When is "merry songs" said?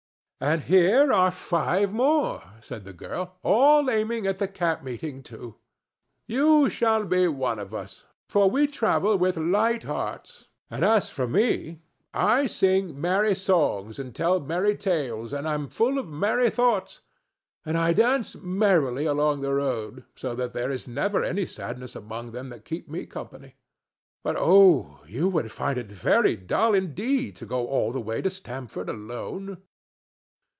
12.99-13.99